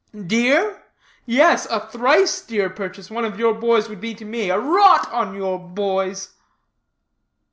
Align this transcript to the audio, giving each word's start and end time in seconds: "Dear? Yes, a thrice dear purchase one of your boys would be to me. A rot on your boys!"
"Dear? 0.25 0.81
Yes, 1.27 1.67
a 1.67 1.79
thrice 1.79 2.41
dear 2.41 2.71
purchase 2.71 3.11
one 3.11 3.23
of 3.23 3.37
your 3.37 3.53
boys 3.53 3.87
would 3.87 4.01
be 4.01 4.15
to 4.15 4.25
me. 4.25 4.49
A 4.49 4.57
rot 4.59 5.07
on 5.13 5.35
your 5.35 5.59
boys!" 5.59 6.33